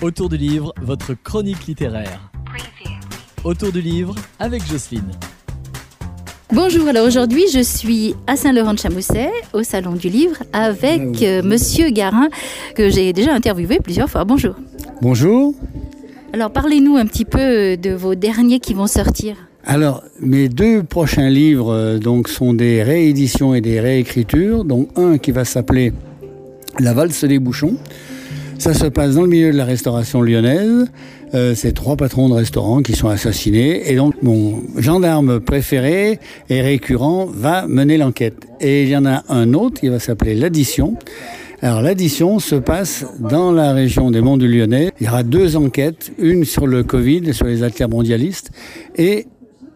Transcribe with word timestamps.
Autour 0.00 0.28
du 0.28 0.36
livre, 0.36 0.72
votre 0.80 1.14
chronique 1.14 1.66
littéraire. 1.66 2.30
Autour 3.42 3.72
du 3.72 3.80
livre 3.80 4.14
avec 4.38 4.64
Jocelyne. 4.64 5.10
Bonjour, 6.52 6.86
alors 6.86 7.04
aujourd'hui 7.04 7.46
je 7.52 7.58
suis 7.58 8.14
à 8.28 8.36
Saint-Laurent-de-Chamousset, 8.36 9.32
au 9.52 9.64
Salon 9.64 9.94
du 9.94 10.08
Livre, 10.08 10.36
avec 10.52 11.20
euh, 11.22 11.42
Monsieur 11.42 11.90
Garin, 11.90 12.28
que 12.76 12.90
j'ai 12.90 13.12
déjà 13.12 13.34
interviewé 13.34 13.80
plusieurs 13.80 14.08
fois. 14.08 14.24
Bonjour. 14.24 14.54
Bonjour. 15.02 15.56
Alors 16.32 16.52
parlez-nous 16.52 16.96
un 16.96 17.06
petit 17.06 17.24
peu 17.24 17.76
de 17.76 17.90
vos 17.90 18.14
derniers 18.14 18.60
qui 18.60 18.74
vont 18.74 18.86
sortir. 18.86 19.34
Alors, 19.64 20.04
mes 20.20 20.48
deux 20.48 20.84
prochains 20.84 21.28
livres 21.28 21.74
euh, 21.74 21.98
donc, 21.98 22.28
sont 22.28 22.54
des 22.54 22.84
rééditions 22.84 23.52
et 23.52 23.60
des 23.60 23.80
réécritures, 23.80 24.64
dont 24.64 24.86
un 24.94 25.18
qui 25.18 25.32
va 25.32 25.44
s'appeler 25.44 25.92
La 26.78 26.94
valse 26.94 27.24
des 27.24 27.40
bouchons. 27.40 27.76
Ça 28.58 28.74
se 28.74 28.86
passe 28.86 29.14
dans 29.14 29.22
le 29.22 29.28
milieu 29.28 29.52
de 29.52 29.56
la 29.56 29.64
restauration 29.64 30.20
lyonnaise. 30.20 30.90
Euh, 31.32 31.54
c'est 31.54 31.70
trois 31.70 31.96
patrons 31.96 32.28
de 32.28 32.34
restaurants 32.34 32.82
qui 32.82 32.92
sont 32.92 33.08
assassinés. 33.08 33.88
Et 33.88 33.94
donc, 33.94 34.20
mon 34.20 34.60
gendarme 34.76 35.38
préféré 35.38 36.18
et 36.50 36.60
récurrent 36.60 37.26
va 37.26 37.68
mener 37.68 37.96
l'enquête. 37.96 38.48
Et 38.60 38.82
il 38.82 38.88
y 38.88 38.96
en 38.96 39.06
a 39.06 39.22
un 39.28 39.54
autre 39.54 39.80
qui 39.80 39.88
va 39.88 40.00
s'appeler 40.00 40.34
L'Addition. 40.34 40.96
Alors, 41.62 41.82
l'addition 41.82 42.40
se 42.40 42.56
passe 42.56 43.06
dans 43.20 43.52
la 43.52 43.72
région 43.72 44.10
des 44.10 44.20
Monts 44.20 44.36
du 44.36 44.48
Lyonnais. 44.48 44.90
Il 45.00 45.06
y 45.06 45.08
aura 45.08 45.22
deux 45.22 45.56
enquêtes, 45.56 46.10
une 46.18 46.44
sur 46.44 46.66
le 46.66 46.82
Covid, 46.82 47.32
sur 47.34 47.46
les 47.46 47.62
mondialistes, 47.88 48.50
et 48.96 49.26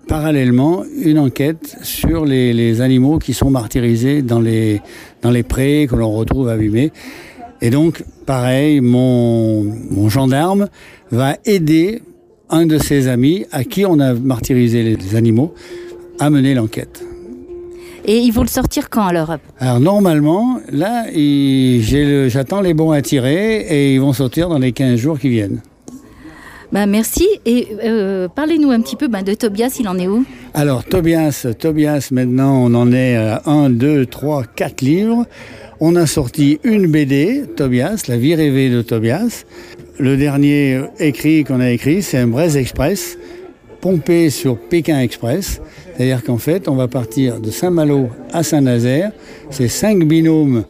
parallèlement 0.08 0.84
une 1.02 1.18
enquête 1.18 1.76
sur 1.82 2.24
les, 2.24 2.52
les, 2.52 2.80
animaux 2.80 3.18
qui 3.18 3.32
sont 3.32 3.50
martyrisés 3.50 4.22
dans 4.22 4.40
les, 4.40 4.80
dans 5.22 5.30
les 5.30 5.42
prés 5.42 5.86
que 5.88 5.96
l'on 5.96 6.10
retrouve 6.10 6.48
abîmés. 6.48 6.92
Et 7.62 7.70
donc, 7.70 8.04
pareil, 8.26 8.80
mon, 8.80 9.62
mon 9.62 10.08
gendarme 10.08 10.68
va 11.12 11.36
aider 11.44 12.02
un 12.50 12.66
de 12.66 12.76
ses 12.76 13.06
amis 13.06 13.46
à 13.52 13.62
qui 13.62 13.86
on 13.86 14.00
a 14.00 14.12
martyrisé 14.14 14.82
les 14.82 15.16
animaux 15.16 15.54
à 16.18 16.28
mener 16.28 16.54
l'enquête. 16.54 17.04
Et 18.04 18.18
ils 18.18 18.32
vont 18.32 18.42
le 18.42 18.48
sortir 18.48 18.90
quand 18.90 19.06
alors 19.06 19.36
Alors 19.60 19.78
normalement, 19.78 20.58
là, 20.72 21.04
j'attends 22.28 22.60
les 22.60 22.74
bons 22.74 22.90
à 22.90 23.00
tirer 23.00 23.60
et 23.60 23.94
ils 23.94 24.00
vont 24.00 24.12
sortir 24.12 24.48
dans 24.48 24.58
les 24.58 24.72
15 24.72 24.98
jours 24.98 25.18
qui 25.20 25.28
viennent. 25.28 25.60
Ben, 26.72 26.86
merci. 26.86 27.28
Et 27.44 27.68
euh, 27.84 28.28
parlez-nous 28.28 28.70
un 28.70 28.80
petit 28.80 28.96
peu 28.96 29.06
ben, 29.06 29.22
de 29.22 29.34
Tobias, 29.34 29.76
il 29.78 29.86
en 29.88 29.98
est 29.98 30.08
où? 30.08 30.24
Alors 30.54 30.84
Tobias, 30.84 31.46
Tobias, 31.58 32.08
maintenant 32.12 32.64
on 32.64 32.74
en 32.74 32.92
est 32.92 33.14
à 33.16 33.42
1, 33.44 33.68
2, 33.70 34.06
3, 34.06 34.44
4 34.56 34.80
livres. 34.80 35.26
On 35.80 35.96
a 35.96 36.06
sorti 36.06 36.60
une 36.64 36.86
BD, 36.90 37.44
Tobias, 37.56 38.04
La 38.08 38.16
vie 38.16 38.34
rêvée 38.34 38.70
de 38.70 38.80
Tobias. 38.80 39.44
Le 39.98 40.16
dernier 40.16 40.80
écrit 40.98 41.44
qu'on 41.44 41.60
a 41.60 41.70
écrit, 41.70 42.02
c'est 42.02 42.16
un 42.16 42.26
Brest 42.26 42.56
Express, 42.56 43.18
pompé 43.82 44.30
sur 44.30 44.56
Pékin 44.56 44.98
Express. 45.00 45.60
C'est-à-dire 45.94 46.24
qu'en 46.24 46.38
fait, 46.38 46.68
on 46.68 46.74
va 46.74 46.88
partir 46.88 47.38
de 47.38 47.50
Saint-Malo 47.50 48.08
à 48.32 48.42
Saint-Nazaire. 48.42 49.12
C'est 49.50 49.68
cinq 49.68 50.04
binômes 50.04 50.64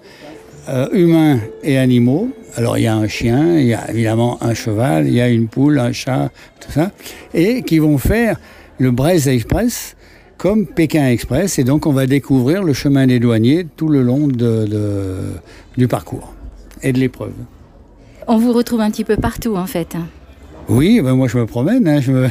euh, 0.69 0.89
humains 0.93 1.39
et 1.63 1.79
animaux. 1.79 2.29
Alors 2.55 2.77
il 2.77 2.83
y 2.83 2.87
a 2.87 2.95
un 2.95 3.09
chien, 3.09 3.57
il 3.59 3.67
y 3.67 3.75
a 3.75 3.91
évidemment 3.91 4.39
un 4.43 4.53
cheval, 4.53 5.07
il 5.07 5.15
y 5.15 5.21
a 5.21 5.29
une 5.29 5.49
poule, 5.49 5.79
un 5.79 5.93
chat, 5.93 6.31
tout 6.61 6.71
ça, 6.71 6.91
et 7.33 7.63
qui 7.63 7.79
vont 7.79 7.97
faire 7.97 8.39
le 8.79 8.91
Brest 8.91 9.27
Express 9.27 9.97
comme 10.37 10.67
Pékin 10.67 11.09
Express. 11.09 11.59
Et 11.59 11.65
donc 11.65 11.87
on 11.87 11.93
va 11.93 12.07
découvrir 12.07 12.63
le 12.63 12.73
chemin 12.75 13.07
des 13.07 13.21
douaniers 13.21 13.67
tout 13.77 13.89
le 13.89 14.03
long 14.03 14.29
de, 14.29 15.33
du 15.77 15.89
parcours 15.89 16.35
et 16.83 16.93
de 16.93 16.99
l'épreuve. 16.99 17.33
On 18.27 18.37
vous 18.37 18.53
retrouve 18.53 18.81
un 18.81 18.91
petit 18.91 19.05
peu 19.05 19.17
partout 19.17 19.57
en 19.57 19.67
fait. 19.67 19.97
Oui, 20.69 21.01
ben 21.03 21.15
moi 21.15 21.29
je 21.29 21.39
me 21.39 21.47
promène. 21.47 21.87
Hein, 21.89 22.01
je 22.01 22.13
me... 22.13 22.29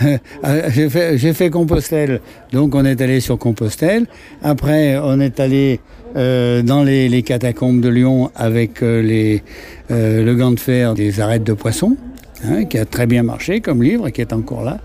j'ai, 0.70 0.88
fait, 0.88 1.18
j'ai 1.18 1.32
fait 1.32 1.50
Compostelle, 1.50 2.20
donc 2.52 2.74
on 2.74 2.84
est 2.84 3.00
allé 3.00 3.20
sur 3.20 3.38
Compostelle. 3.38 4.06
Après, 4.42 4.98
on 4.98 5.20
est 5.20 5.40
allé 5.40 5.80
euh, 6.16 6.62
dans 6.62 6.82
les, 6.82 7.22
catacombes 7.22 7.80
de 7.80 7.88
Lyon 7.88 8.30
avec 8.34 8.82
euh, 8.82 9.02
les, 9.02 9.42
euh, 9.90 10.24
le 10.24 10.34
gant 10.34 10.52
de 10.52 10.60
fer 10.60 10.94
des 10.94 11.20
arêtes 11.20 11.44
de 11.44 11.52
poisson, 11.52 11.96
hein, 12.44 12.64
qui 12.64 12.78
a 12.78 12.84
très 12.84 13.06
bien 13.06 13.22
marché 13.22 13.60
comme 13.60 13.82
livre 13.82 14.08
qui 14.10 14.20
est 14.20 14.32
encore 14.32 14.64
là. 14.64 14.78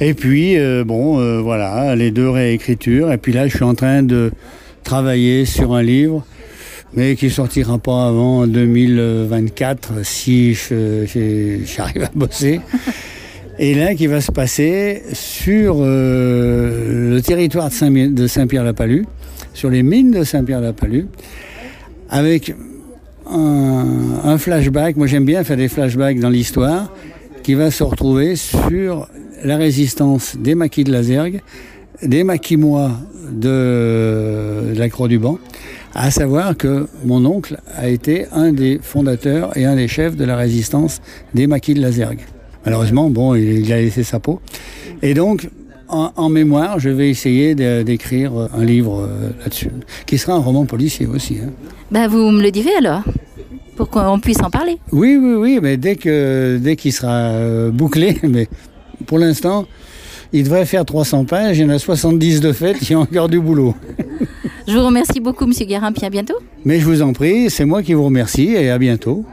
Et 0.00 0.12
puis, 0.12 0.58
euh, 0.58 0.84
bon, 0.84 1.18
euh, 1.18 1.40
voilà, 1.40 1.96
les 1.96 2.10
deux 2.10 2.28
réécritures. 2.28 3.12
Et 3.12 3.18
puis 3.18 3.32
là, 3.32 3.48
je 3.48 3.56
suis 3.56 3.64
en 3.64 3.74
train 3.74 4.02
de 4.02 4.30
travailler 4.84 5.46
sur 5.46 5.74
un 5.74 5.82
livre 5.82 6.24
mais 6.94 7.16
qui 7.16 7.30
sortira 7.30 7.78
pas 7.78 8.08
avant 8.08 8.46
2024 8.46 10.04
si 10.04 10.54
j'arrive 10.54 12.04
à 12.04 12.10
bosser. 12.14 12.60
Et 13.58 13.74
là, 13.74 13.94
qui 13.94 14.06
va 14.06 14.20
se 14.20 14.30
passer 14.30 15.02
sur 15.14 15.76
euh, 15.80 17.14
le 17.14 17.22
territoire 17.22 17.70
de 17.70 18.26
Saint-Pierre-la-Palue, 18.26 19.04
sur 19.54 19.70
les 19.70 19.82
mines 19.82 20.10
de 20.10 20.24
Saint-Pierre-la-Palue, 20.24 21.06
avec 22.10 22.54
un, 23.30 23.86
un, 24.24 24.36
flashback. 24.36 24.96
Moi, 24.96 25.06
j'aime 25.06 25.24
bien 25.24 25.42
faire 25.42 25.56
des 25.56 25.68
flashbacks 25.68 26.20
dans 26.20 26.28
l'histoire, 26.28 26.92
qui 27.42 27.54
va 27.54 27.70
se 27.70 27.82
retrouver 27.82 28.36
sur 28.36 29.08
la 29.42 29.56
résistance 29.56 30.36
des 30.36 30.54
maquis 30.54 30.84
de 30.84 30.92
la 30.92 31.02
Zergue, 31.02 31.40
des 32.02 32.24
maquis-mois 32.24 32.90
de, 33.30 34.74
de 34.74 34.78
la 34.78 34.88
Croix 34.90 35.08
du 35.08 35.18
Banc, 35.18 35.38
à 35.96 36.10
savoir 36.10 36.56
que 36.56 36.86
mon 37.04 37.24
oncle 37.24 37.56
a 37.74 37.88
été 37.88 38.26
un 38.32 38.52
des 38.52 38.78
fondateurs 38.82 39.56
et 39.56 39.64
un 39.64 39.76
des 39.76 39.88
chefs 39.88 40.14
de 40.14 40.24
la 40.24 40.36
résistance 40.36 41.00
des 41.32 41.46
maquis 41.46 41.72
de 41.72 41.80
la 41.80 41.90
Zergue. 41.90 42.20
Malheureusement, 42.66 43.08
bon, 43.08 43.34
il 43.34 43.72
a 43.72 43.76
laissé 43.76 44.02
sa 44.02 44.20
peau. 44.20 44.40
Et 45.00 45.14
donc, 45.14 45.48
en, 45.88 46.12
en 46.16 46.28
mémoire, 46.28 46.78
je 46.78 46.90
vais 46.90 47.08
essayer 47.08 47.54
d'écrire 47.54 48.32
un 48.54 48.64
livre 48.64 49.08
euh, 49.08 49.30
là-dessus, 49.40 49.70
qui 50.04 50.18
sera 50.18 50.34
un 50.34 50.40
roman 50.40 50.66
policier 50.66 51.06
aussi. 51.06 51.38
Hein. 51.42 51.50
Ben, 51.90 52.08
vous 52.08 52.30
me 52.30 52.42
le 52.42 52.50
direz 52.50 52.74
alors 52.78 53.02
pour 53.76 53.88
qu'on 53.88 54.18
puisse 54.20 54.40
en 54.42 54.50
parler. 54.50 54.78
Oui, 54.90 55.18
oui, 55.20 55.34
oui, 55.34 55.58
mais 55.62 55.76
dès 55.76 55.96
que 55.96 56.58
dès 56.60 56.76
qu'il 56.76 56.92
sera 56.92 57.30
euh, 57.30 57.70
bouclé, 57.70 58.18
mais 58.22 58.48
pour 59.06 59.18
l'instant, 59.18 59.66
il 60.32 60.44
devrait 60.44 60.66
faire 60.66 60.84
300 60.84 61.24
pages, 61.24 61.58
il 61.58 61.62
y 61.62 61.64
en 61.64 61.70
a 61.70 61.78
70 61.78 62.40
de 62.40 62.52
fait, 62.52 62.76
il 62.82 62.90
y 62.90 62.94
a 62.94 62.98
encore 62.98 63.28
du 63.28 63.40
boulot. 63.40 63.74
Je 64.66 64.76
vous 64.76 64.84
remercie 64.84 65.20
beaucoup, 65.20 65.46
Monsieur 65.46 65.66
Guérin, 65.66 65.92
puis 65.92 66.04
à 66.04 66.10
bientôt. 66.10 66.34
Mais 66.64 66.80
je 66.80 66.86
vous 66.86 67.02
en 67.02 67.12
prie, 67.12 67.50
c'est 67.50 67.64
moi 67.64 67.82
qui 67.82 67.94
vous 67.94 68.04
remercie 68.04 68.52
et 68.54 68.70
à 68.70 68.78
bientôt. 68.78 69.24